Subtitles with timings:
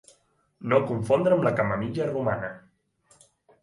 [0.73, 2.53] No confondre amb la camamilla romana.